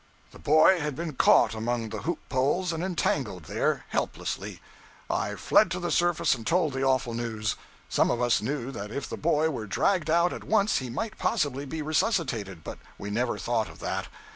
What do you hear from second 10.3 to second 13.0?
at once he might possibly be resuscitated, but